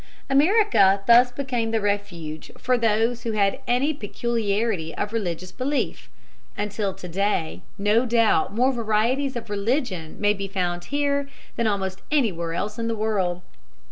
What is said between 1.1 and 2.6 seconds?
became the refuge